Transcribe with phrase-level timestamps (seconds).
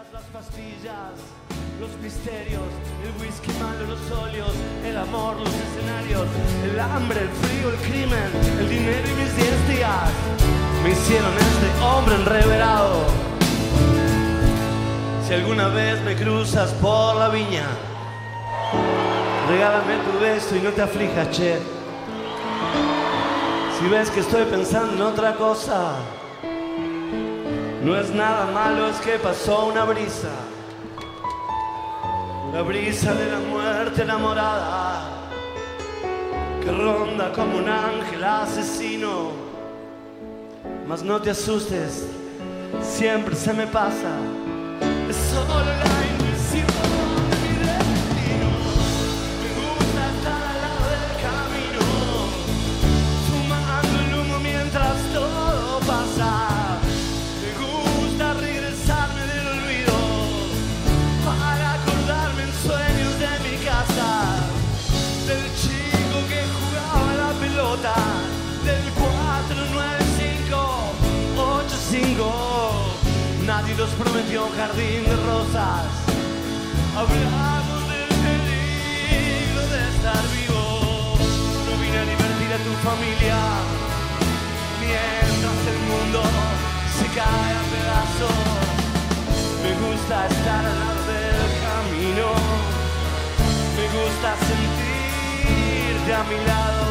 [0.00, 1.12] Las pastillas,
[1.78, 2.62] los misterios,
[3.04, 6.26] el whisky malo, los óleos, el amor, los escenarios,
[6.64, 10.10] el hambre, el frío, el crimen, el dinero y mis diez días
[10.82, 13.04] me hicieron este hombre enreverado.
[15.28, 17.66] Si alguna vez me cruzas por la viña,
[19.50, 21.58] regálame tu beso y no te aflijas, che.
[23.78, 25.96] Si ves que estoy pensando en otra cosa,
[27.82, 30.30] no es nada malo, es que pasó una brisa.
[32.52, 35.02] La brisa de la muerte enamorada,
[36.62, 39.30] que ronda como un ángel asesino.
[40.86, 42.06] Mas no te asustes,
[42.82, 44.16] siempre se me pasa.
[73.70, 75.86] Nadie nos prometió un jardín de rosas.
[76.96, 81.16] Hablamos del peligro de estar vivo.
[81.66, 83.38] No vine a divertir a tu familia
[84.80, 86.20] mientras el mundo
[86.98, 88.38] se cae a pedazos.
[89.62, 92.26] Me gusta estar al lado del camino.
[93.76, 96.88] Me gusta sentirte a mi lado.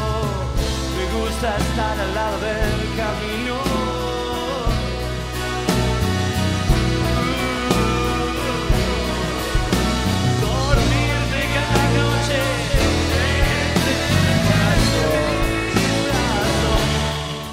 [0.96, 3.89] Me gusta estar al lado del camino.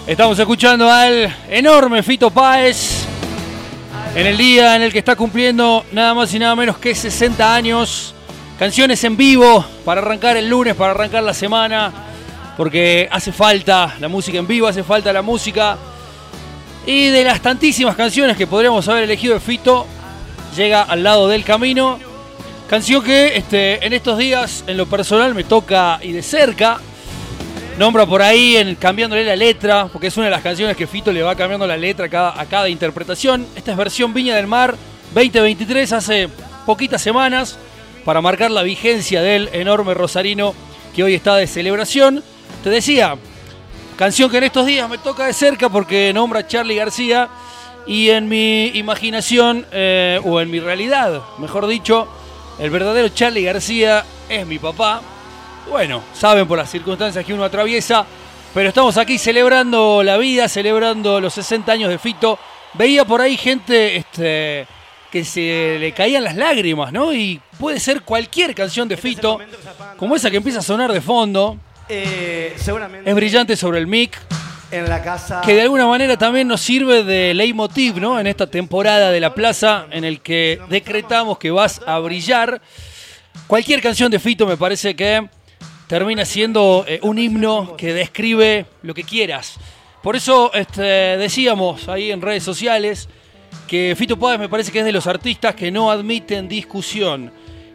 [0.06, 3.04] Estamos escuchando al enorme Fito Páez
[4.14, 7.52] en el día en el que está cumpliendo nada más y nada menos que 60
[7.52, 8.14] años.
[8.56, 11.92] Canciones en vivo para arrancar el lunes, para arrancar la semana,
[12.56, 15.76] porque hace falta la música en vivo, hace falta la música.
[16.86, 19.88] Y de las tantísimas canciones que podríamos haber elegido de Fito,
[20.56, 21.98] llega al lado del camino.
[22.70, 26.78] Canción que este, en estos días, en lo personal, me toca y de cerca.
[27.78, 31.12] Nombra por ahí en cambiándole la letra, porque es una de las canciones que Fito
[31.12, 33.46] le va cambiando la letra a cada, interpretación.
[33.54, 34.74] Esta es versión Viña del Mar
[35.12, 36.30] 2023, hace
[36.64, 37.58] poquitas semanas,
[38.06, 40.54] para marcar la vigencia del enorme Rosarino
[40.94, 42.24] que hoy está de celebración.
[42.64, 43.16] Te decía,
[43.96, 47.28] canción que en estos días me toca de cerca porque nombra a Charlie García
[47.86, 52.08] y en mi imaginación, eh, o en mi realidad, mejor dicho,
[52.58, 55.02] el verdadero Charlie García es mi papá.
[55.68, 58.06] Bueno, saben por las circunstancias que uno atraviesa,
[58.54, 62.38] pero estamos aquí celebrando la vida, celebrando los 60 años de Fito.
[62.74, 64.66] Veía por ahí gente este,
[65.10, 67.12] que se le caían las lágrimas, ¿no?
[67.12, 69.38] Y puede ser cualquier canción de Fito,
[69.96, 71.58] como esa que empieza a sonar de fondo.
[71.88, 74.18] Eh, seguramente Es brillante sobre el mic,
[74.70, 75.40] en la casa.
[75.44, 78.18] que de alguna manera también nos sirve de leitmotiv, ¿no?
[78.20, 82.60] En esta temporada de la plaza en el que decretamos que vas a brillar.
[83.46, 85.28] Cualquier canción de Fito me parece que
[85.86, 89.56] termina siendo eh, un himno que describe lo que quieras.
[90.02, 93.08] Por eso este, decíamos ahí en redes sociales
[93.66, 97.32] que Fito Páez me parece que es de los artistas que no admiten discusión,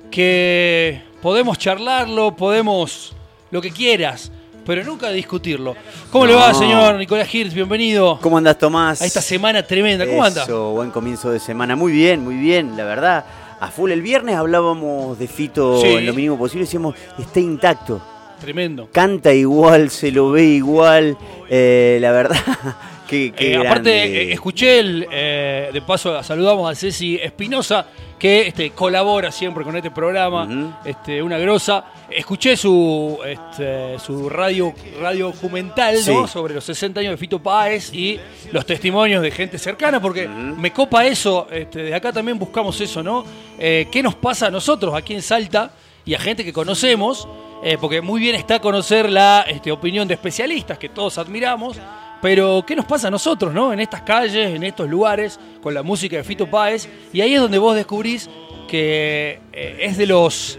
[0.10, 3.14] que podemos charlarlo, podemos
[3.50, 4.32] lo que quieras,
[4.66, 5.76] pero nunca discutirlo.
[6.12, 7.54] ¿Cómo le va, señor Nicolás Hirsch?
[7.54, 9.02] Bienvenido ¿Cómo andas, Tomás?
[9.02, 10.06] a esta semana tremenda.
[10.06, 10.44] ¿Cómo anda?
[10.44, 11.76] Eso, buen comienzo de semana.
[11.76, 13.26] Muy bien, muy bien, la verdad.
[13.62, 15.88] A full el viernes hablábamos de Fito Sí.
[15.88, 18.02] en lo mínimo posible, decíamos, está intacto.
[18.40, 18.90] Tremendo.
[18.92, 21.16] Canta igual, se lo ve igual.
[21.50, 22.38] eh, la verdad,
[23.08, 27.86] que Eh, aparte, eh, escuché, el, eh, de paso saludamos a Ceci Espinosa,
[28.22, 31.86] que este, colabora siempre con este programa, este, una grosa.
[32.08, 38.20] Escuché su, este, su radio, radio documental sobre los 60 años de Fito Páez y
[38.52, 43.02] los testimonios de gente cercana, porque me copa eso, este, de acá también buscamos eso,
[43.02, 43.26] ¿no?
[43.58, 45.72] Eh, ¿Qué nos pasa a nosotros aquí en Salta
[46.06, 47.28] y a gente que conocemos?
[47.64, 51.78] Eh, porque muy bien está conocer la este, opinión de especialistas que todos admiramos,
[52.22, 53.74] pero ¿qué nos pasa a nosotros, no?
[53.74, 57.42] En estas calles, en estos lugares, con la música de Fito Páez, y ahí es
[57.42, 58.30] donde vos descubrís
[58.68, 60.58] que eh, es de los,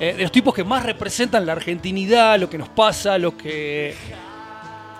[0.00, 3.94] eh, de los tipos que más representan la argentinidad, lo que nos pasa, lo que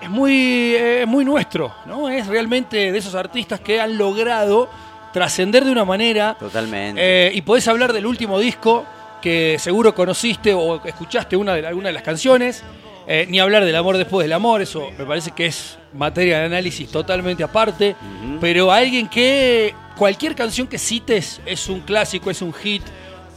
[0.01, 2.09] es muy, eh, muy nuestro, ¿no?
[2.09, 4.69] Es realmente de esos artistas que han logrado
[5.11, 7.31] trascender de una manera Totalmente.
[7.33, 8.85] y podés hablar del último disco
[9.21, 12.63] que seguro conociste o escuchaste una de, alguna de las canciones.
[13.11, 16.45] Eh, ni hablar del amor después del amor, eso me parece que es materia de
[16.45, 17.95] análisis totalmente aparte.
[18.39, 22.83] Pero alguien que cualquier canción que cites es un clásico, es un hit,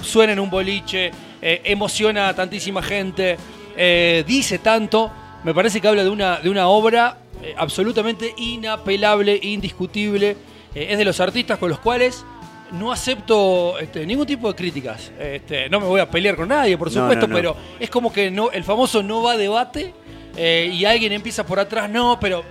[0.02, 1.10] suena en un boliche,
[1.40, 3.38] eh, emociona a tantísima gente,
[3.74, 5.10] eh, dice tanto.
[5.42, 7.16] Me parece que habla de una, de una obra
[7.56, 10.36] absolutamente inapelable, indiscutible.
[10.74, 12.26] es de los artistas con los cuales
[12.72, 15.12] no acepto este, ningún tipo de críticas.
[15.19, 18.50] Este, no me voy a pelear con nadie, por supuesto, pero es como que no,
[18.50, 19.94] el famoso no va a debate
[20.36, 22.44] y alguien empieza por atrás, no, pero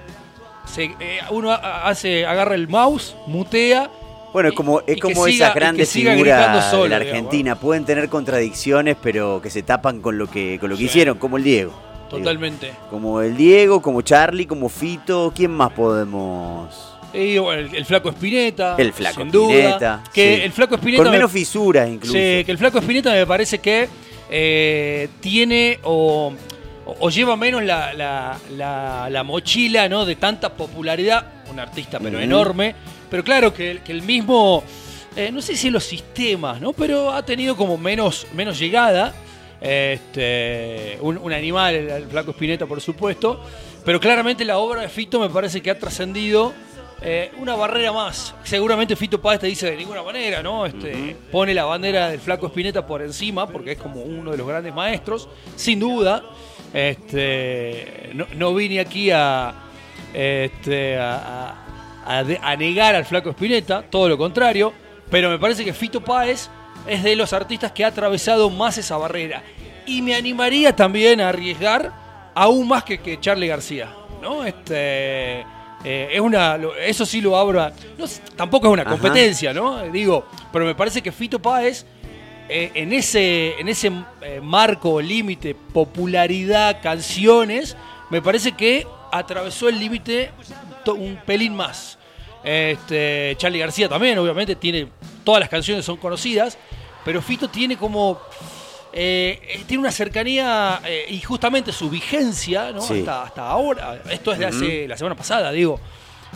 [1.31, 3.89] uno hace, agarra el mouse, mutea
[4.33, 7.55] bueno, es como, es como esas grandes figuras de la Argentina.
[7.55, 11.37] Pueden tener contradicciones, pero que se tapan con lo que, con lo que hicieron, como
[11.37, 11.73] el Diego.
[12.09, 12.73] Totalmente.
[12.89, 15.31] como el Diego, como Charlie, como Fito.
[15.33, 16.90] ¿Quién más podemos...?
[17.13, 18.75] El, Flaco Espineta.
[18.77, 20.03] El Flaco Espineta.
[20.13, 21.03] Que el Flaco Espineta...
[21.03, 22.13] Con menos fisuras incluso.
[22.13, 23.87] Sí, que el Flaco Espineta me parece que
[24.29, 26.33] eh, tiene o,
[27.09, 30.05] lleva menos la, mochila ¿no?
[30.05, 31.25] de tanta popularidad.
[31.51, 32.75] Un artista pero enorme
[33.11, 34.63] pero claro que, el mismo,
[35.17, 36.71] eh, no sé si los sistemas, ¿no?
[36.71, 39.13] Pero ha tenido como menos, menos llegada.
[39.59, 43.43] Este, un, animal, el, Flaco Espineta, por supuesto.
[43.83, 46.53] Pero claramente la obra de Fito me parece que ha trascendido
[47.01, 48.35] eh, una barrera más.
[48.43, 50.65] Seguramente Fito Páez te dice de ninguna manera, ¿no?
[50.65, 54.47] Este, Pone la bandera del Flaco Espineta por encima, porque es como uno de los
[54.47, 56.23] grandes maestros, sin duda.
[56.73, 59.53] Este, no, vine aquí a,
[60.13, 61.65] este, a,
[62.05, 64.71] a, negar al flaco Espineta, todo lo contrario,
[65.09, 66.49] pero me parece que Fito Páez
[66.87, 69.43] es de los artistas que ha atravesado más esa barrera.
[69.85, 71.91] Y me animaría también a arriesgar
[72.35, 73.93] aún más que, que Charlie García.
[74.21, 74.45] ¿no?
[74.45, 75.43] Este,
[75.83, 77.71] eh, es una, eso sí lo abro.
[78.35, 79.81] tampoco es una competencia, ¿no?
[79.83, 81.85] Digo, pero me parece que Fito Páez,
[82.49, 83.91] eh, en ese, en ese
[84.21, 87.75] eh, marco, límite, popularidad, canciones,
[88.09, 90.31] me parece que atravesó el límite
[90.87, 91.97] un pelín más.
[92.43, 94.87] Este, Charlie García también, obviamente, tiene.
[95.23, 96.57] Todas las canciones son conocidas.
[97.05, 98.19] Pero Fito tiene como.
[98.93, 102.81] Eh, eh, tiene una cercanía eh, y justamente su vigencia, ¿no?
[102.81, 104.01] Hasta, hasta ahora.
[104.09, 105.79] Esto es de hace la semana pasada, digo.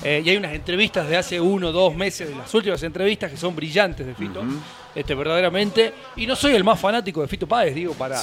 [0.04, 3.56] y hay unas entrevistas de hace uno o dos meses, las últimas entrevistas que son
[3.56, 4.44] brillantes de Fito,
[4.94, 5.94] este, verdaderamente.
[6.16, 8.16] Y no soy el más fanático de Fito Páez, digo, para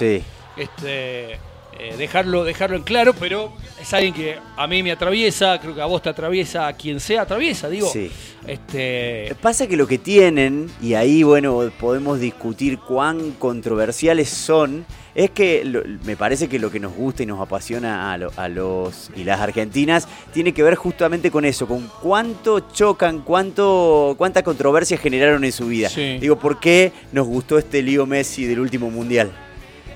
[0.56, 1.38] este,
[1.82, 5.82] eh, dejarlo, dejarlo en claro, pero es alguien que a mí me atraviesa, creo que
[5.82, 7.90] a vos te atraviesa, a quien sea atraviesa, digo.
[7.92, 8.08] Sí.
[8.46, 9.34] Este...
[9.40, 14.86] Pasa que lo que tienen, y ahí bueno, podemos discutir cuán controversiales son,
[15.16, 15.64] es que
[16.04, 20.06] me parece que lo que nos gusta y nos apasiona a, los y las argentinas
[20.32, 25.66] tiene que ver justamente con eso, con cuánto chocan, cuánto, cuánta controversia generaron en su
[25.66, 25.88] vida.
[25.88, 29.32] Digo, ¿por qué nos gustó este lío Messi del último mundial?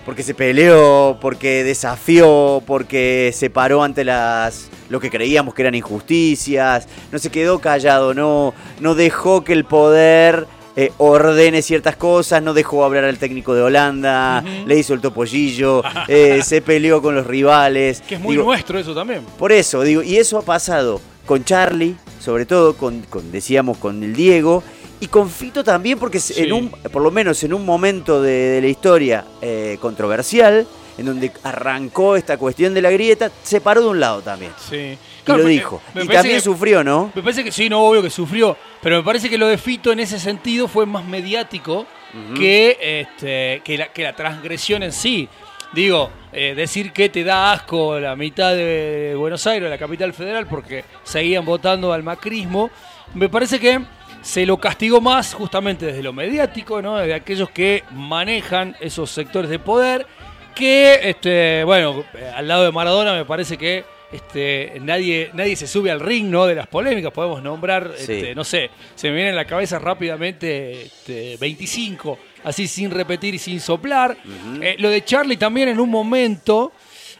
[0.07, 5.75] Porque se peleó, porque desafió, porque se paró ante las lo que creíamos que eran
[5.75, 12.41] injusticias, no se quedó callado, no, no dejó que el poder eh, ordene ciertas cosas,
[12.41, 17.17] no dejó hablar al técnico de Holanda, le hizo el topollillo, eh, se peleó con
[17.17, 18.01] los rivales.
[18.03, 19.23] Que es muy nuestro eso también.
[19.37, 24.05] Por eso, digo, y eso ha pasado con Charlie, sobre todo con, con decíamos, con
[24.05, 24.63] el Diego,
[25.01, 28.67] y con Fito también, porque en un, por lo menos en un momento de, la
[28.67, 30.67] historia eh, controversial,
[30.97, 34.53] en donde arrancó esta cuestión de la grieta, se paró de un lado también.
[34.59, 34.77] Sí.
[34.77, 35.83] y lo dijo.
[35.95, 37.13] y también sufrió, ¿no?
[37.15, 38.57] Me parece que sí, no, obvio que sufrió.
[38.83, 41.87] Pero me parece que lo de Fito en ese sentido fue más mediático
[42.35, 45.29] que, este, que, la, que la transgresión en sí.
[45.75, 50.47] Digo, eh, decir que te da asco la mitad de Buenos Aires, la capital federal,
[50.47, 52.71] porque seguían votando al macrismo,
[53.15, 53.81] me parece que
[54.27, 56.97] se lo castigó más justamente desde lo mediático, ¿no?
[56.97, 60.05] de aquellos que manejan esos sectores de poder,
[60.53, 62.05] que, este, bueno,
[62.35, 66.45] al lado de Maradona me parece que este, nadie, nadie se sube al ring ¿no?
[66.47, 70.91] de las polémicas, podemos nombrar, este, no sé, se me viene en la cabeza rápidamente
[71.39, 74.17] 25, este, así sin repetir y sin soplar.
[74.61, 76.73] Eh, lo de Charlie también en un momento...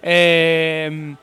[0.03, 1.15] Eh,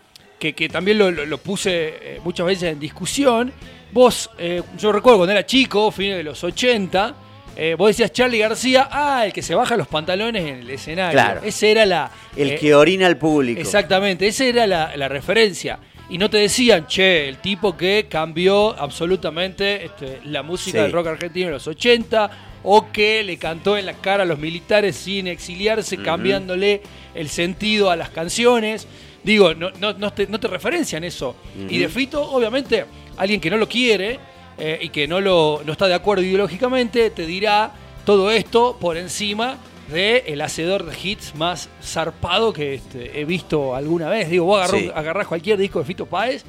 [0.52, 1.72] que, también lo, puse
[2.02, 3.54] eh, muchas veces en discusión,
[3.94, 7.16] Vos, eh, yo recuerdo cuando era chico, fines de los 80,
[7.56, 11.14] eh, vos decías Charlie García, ah, el que se baja los pantalones en el escenario.
[11.14, 11.42] Claro.
[11.44, 12.10] Ese era la.
[12.36, 13.62] El eh, que orina al público.
[13.62, 15.78] Exactamente, esa era la, referencia.
[16.10, 21.08] Y no te decían, che, el tipo que cambió absolutamente este, la música del rock
[21.08, 22.32] argentino en los 80,
[22.64, 26.82] o que le cantó en la cara a los militares sin exiliarse, cambiándole
[27.14, 28.88] el sentido a las canciones.
[29.24, 31.36] Digo, no, no, te, referencian eso.
[31.70, 32.86] Y de Fito, obviamente
[33.18, 34.20] alguien que no lo quiere
[34.58, 37.72] eh, y que no, lo, no está de acuerdo ideológicamente, te dirá
[38.06, 39.58] todo esto por encima
[39.90, 44.30] de el hacedor de hits más zarpado que este, he visto alguna vez.
[44.30, 46.44] Digo, vos agarrás, cualquier disco de Fito Páez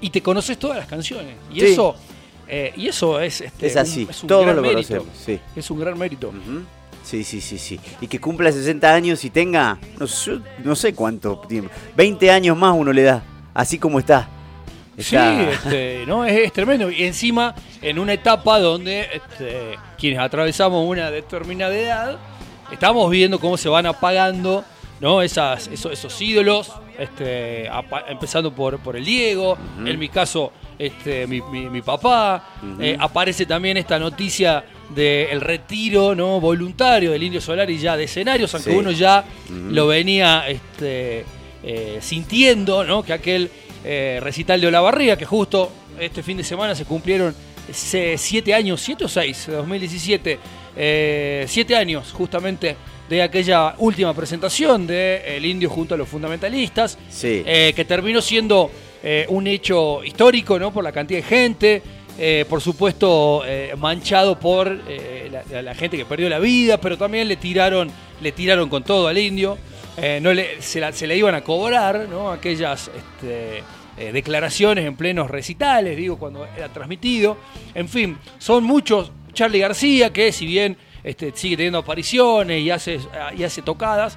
[0.00, 1.34] y te conoces todas las canciones.
[1.52, 1.94] Y eso
[2.48, 4.98] Eh, y eso es, este, Es así, un, es un gran lo mérito.
[4.98, 5.40] conocemos, sí.
[5.56, 6.32] Es un gran mérito.
[7.02, 7.78] Sí, sí, sí, sí.
[8.00, 12.56] Y que cumpla 60 años y tenga, no sé, no sé cuánto tiempo, 20 años
[12.56, 13.22] más uno le da,
[13.54, 14.28] así como está.
[14.98, 15.16] Sí,
[15.50, 16.90] este, no, es, es tremendo.
[16.90, 22.18] Y encima, en una etapa donde este, quienes atravesamos una determinada edad,
[22.70, 24.64] estamos viendo cómo se van apagando
[25.00, 25.20] ¿no?
[25.20, 31.26] Esas, esos, esos ídolos, este, apa- empezando por, por el Diego, en mi caso, este,
[31.26, 32.50] mi, mi- mi papá.
[32.78, 34.64] Eh, aparece también esta noticia
[34.94, 36.40] del retiro ¿no?
[36.40, 38.76] voluntario del Indio Solari ya de escenarios, aunque Sí.
[38.76, 41.24] uno ya lo venía este,
[41.62, 43.02] eh, sintiendo, ¿no?
[43.02, 43.50] que aquel
[43.84, 47.34] eh, recital de Olavarría, que justo este fin de semana se cumplieron
[47.72, 50.38] siete años, siete o seis, 2017,
[50.76, 52.76] eh, siete años justamente
[53.08, 57.42] de aquella última presentación de El Indio junto a los fundamentalistas, Sí.
[57.44, 58.70] que terminó siendo
[59.28, 60.72] un hecho histórico, ¿no?
[60.72, 61.82] Por la cantidad de gente,
[62.18, 67.26] eh, por supuesto eh, manchado por eh, la, gente que perdió la vida, pero también
[67.26, 67.90] le tiraron,
[68.20, 69.58] le tiraron con todo al Indio.
[70.20, 72.08] No se, le iban a cobrar.
[72.32, 73.62] Aquellas este,
[74.12, 77.36] declaraciones en plenos recitales, digo, cuando era transmitido.
[77.74, 79.12] En fin, son muchos.
[79.34, 83.00] Charlie García, que si bien este, sigue teniendo apariciones y hace,
[83.36, 84.16] y hace tocadas,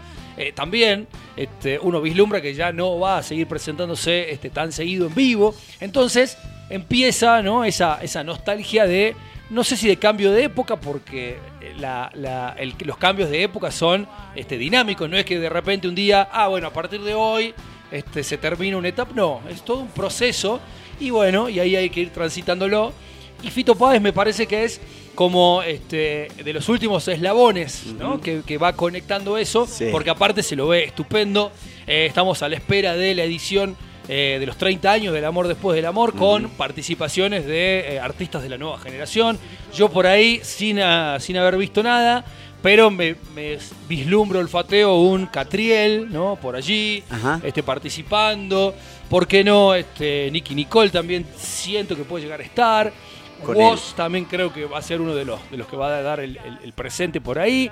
[0.54, 5.56] también este, uno vislumbra que ya no va a seguir presentándose tan seguido en vivo.
[5.82, 6.38] Entonces
[6.70, 7.64] empieza ¿no?
[7.64, 9.16] esa, esa nostalgia de,
[9.50, 11.38] no sé si de cambio de época, porque
[11.78, 15.88] la- la- el- los cambios de época son este, dinámicos, no es que de repente
[15.88, 17.54] un día, ah, bueno, a partir de hoy
[17.92, 20.60] este, se termina una etapa, no, es todo un proceso
[21.00, 22.94] y bueno, y ahí hay que ir transitándolo.
[23.44, 24.82] Y Fito Páez me parece que es
[25.14, 28.20] como este, de los últimos eslabones ¿no?
[28.20, 29.90] que, que va conectando eso, Sí.
[29.92, 31.52] porque aparte se lo ve estupendo.
[31.86, 33.76] Eh, estamos a la espera de la edición
[34.08, 38.44] eh, de los 30 años del Amor Después del Amor, con participaciones de eh, artistas
[38.44, 39.38] de la nueva generación.
[39.74, 42.24] Yo por ahí, sin, ah, sin haber visto nada,
[42.62, 43.58] pero me, me
[43.88, 46.36] vislumbro, olfateo un Catriel, ¿no?
[46.42, 47.40] Por allí, Ajá.
[47.44, 48.74] este, participando.
[49.10, 49.76] ¿Por qué no?
[49.76, 52.92] Este, Nicky Nicole también siento que puede llegar a estar.
[53.46, 55.96] Con Woz también creo que va a ser uno de los, de los que va
[55.98, 57.70] a dar el, el- el presente por ahí.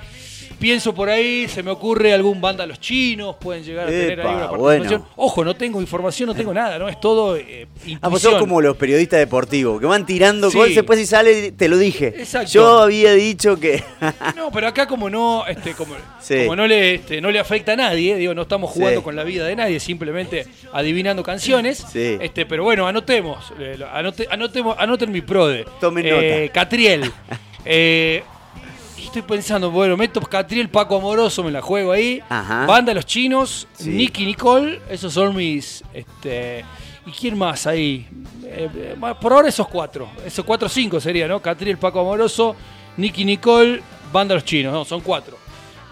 [0.59, 4.27] Pienso por ahí, se me ocurre algún banda los chinos, pueden llegar a tener ahí
[4.35, 5.01] una participación.
[5.01, 5.09] bueno.
[5.15, 6.87] Ojo, no tengo información, no tengo nada, ¿no?
[6.87, 7.67] Es todo eh,
[8.01, 10.57] Ah, pues sos como los periodistas deportivos, que van tirando Sí.
[10.57, 12.07] cosas, después si sale, te lo dije.
[12.17, 12.51] Exacto.
[12.51, 13.83] Yo había dicho que...
[14.35, 16.39] No, pero acá como no, este, como, Sí.
[16.43, 19.03] como no le, este, no le afecta a nadie, digo, no estamos jugando Sí.
[19.03, 21.83] con la vida de nadie, simplemente adivinando canciones.
[21.91, 22.17] Sí.
[22.21, 25.62] Este, pero bueno, anotemos, eh, anote- anotemos, anoten mi prode.
[25.79, 26.53] Tomen Eh, nota.
[26.53, 27.11] Catriel.
[27.65, 28.23] Eh,
[29.01, 32.21] estoy pensando, bueno, meto Catriel, Paco Amoroso, me la juego ahí.
[32.29, 32.65] Ajá.
[32.65, 33.89] Banda Los Chinos, Sí.
[33.89, 36.65] Nicky Nicole, esos son mis, este,
[37.05, 38.07] ¿y quién más ahí?
[38.45, 41.41] Eh, por ahora esos cuatro, esos cuatro o cinco sería, ¿no?
[41.41, 42.55] Catriel, Paco Amoroso,
[42.97, 45.37] Nicky Nicole, Banda Los Chinos, no, son cuatro.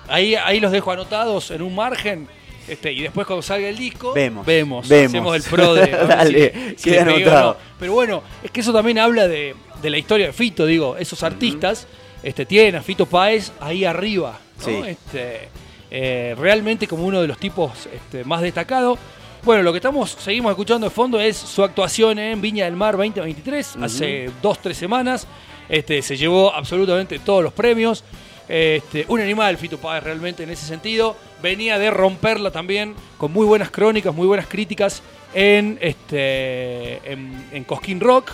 [0.07, 2.27] Ahí, ahí los dejo anotados en un margen.
[2.71, 5.09] Este, y después cuando salga el disco, Vemos, vemos, vemos.
[5.09, 7.51] hacemos el pro de Dale, si- si queda anotado.
[7.53, 7.57] no.
[7.79, 11.21] Pero bueno, es que eso también habla de, de la historia de Fito, digo, esos
[11.23, 11.87] artistas
[12.23, 14.65] este, tienen a Fito Páez ahí arriba, ¿no?
[14.65, 14.81] Sí.
[14.87, 15.49] Este,
[15.91, 18.97] eh, realmente como uno de los tipos este, más destacados.
[19.43, 22.95] Bueno, lo que estamos, seguimos escuchando de fondo es su actuación en Viña del Mar
[22.95, 25.27] 2023, hace dos, tres semanas.
[25.67, 28.03] Este, se llevó absolutamente todos los premios.
[28.47, 31.15] Este, un animal, Fito Páez, realmente en ese sentido.
[31.41, 35.01] Venía de romperla también con muy buenas crónicas, muy buenas críticas
[35.33, 38.31] en, este, en, en Cosquín Rock.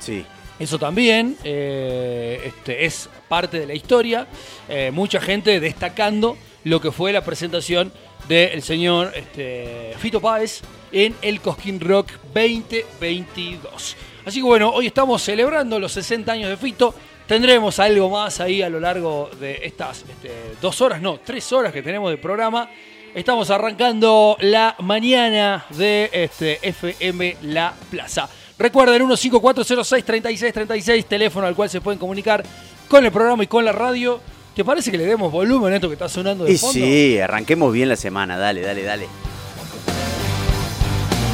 [0.00, 0.24] Sí.
[0.60, 4.26] Eso también eh, este, es parte de la historia.
[4.68, 7.90] Eh, mucha gente destacando lo que fue la presentación
[8.28, 10.60] del señor este, Fito Páez
[10.92, 13.96] en el Cosquín Rock 2022.
[14.26, 16.94] Así que bueno, hoy estamos celebrando los 60 años de Fito.
[17.30, 21.72] Tendremos algo más ahí a lo largo de estas este, dos horas, no, tres horas
[21.72, 22.68] que tenemos de programa.
[23.14, 28.28] Estamos arrancando la mañana de este FM La Plaza.
[28.58, 32.42] Recuerden 15406-3636, teléfono al cual se pueden comunicar
[32.88, 34.20] con el programa y con la radio.
[34.52, 36.72] ¿Te parece que le demos volumen a esto que está sonando de Y fondo?
[36.72, 39.06] sí, arranquemos bien la semana, dale, dale, dale.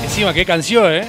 [0.05, 1.09] Encima, qué canción, ¿eh?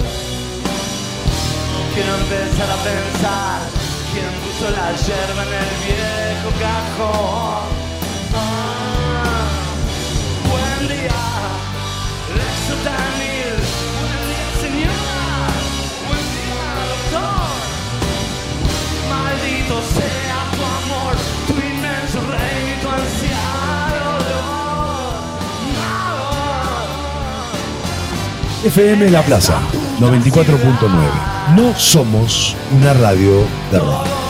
[2.01, 3.59] quiero empezar a pensar
[4.11, 7.65] quién puso la yerba en el viejo cajón.
[8.33, 9.45] Ah,
[10.49, 11.23] buen día,
[12.37, 13.57] Lexotanil.
[14.01, 15.45] Buen día, señora.
[16.07, 17.49] Buen día, doctor.
[19.11, 21.13] Maldito sea tu amor,
[21.47, 25.19] tu inmenso rey y tu ansiado dolor.
[28.65, 29.90] FM La Plaza.
[30.01, 31.55] 94.9.
[31.55, 34.20] No somos una radio de rock.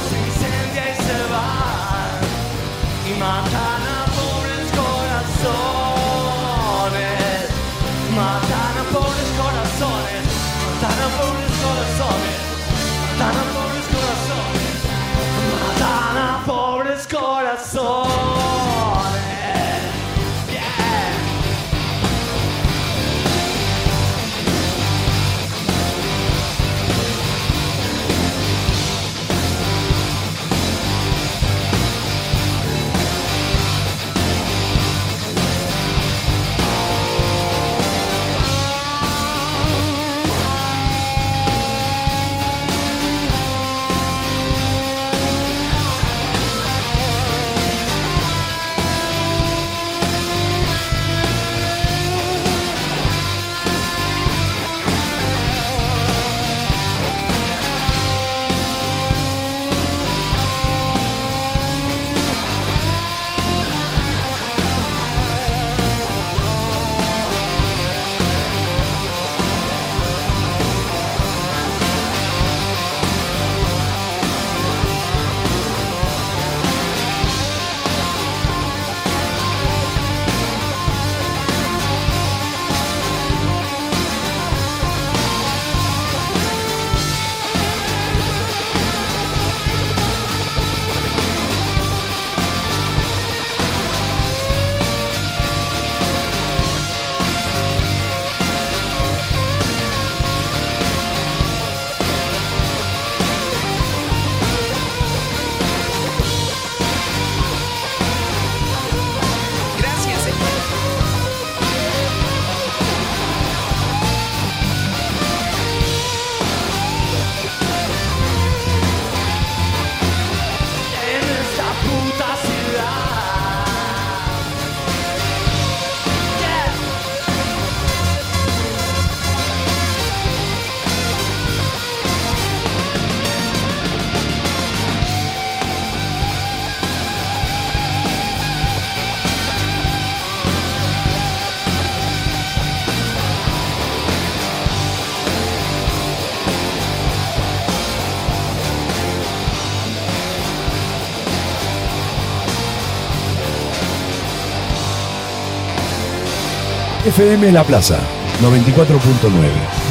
[157.05, 157.99] FM La Plaza
[158.43, 159.31] 94.9.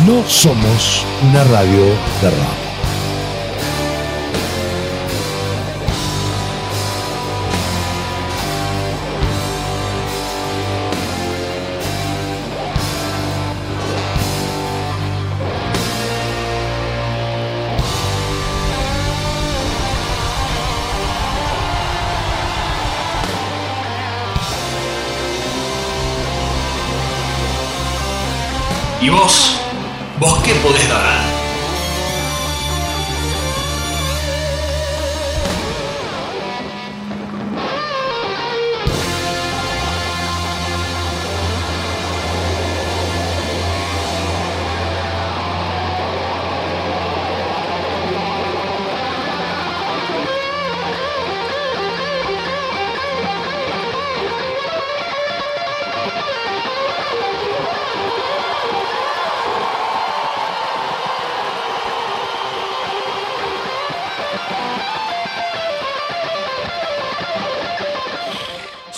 [0.07, 1.87] No somos una radio
[2.23, 2.70] de rap.
[29.03, 29.59] ¿Y vos?
[30.19, 31.30] ¿Vos qué podés dar?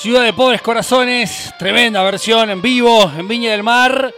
[0.03, 4.13] Ciudad de Pobres Corazones, tremenda versión en vivo en Viña del Mar.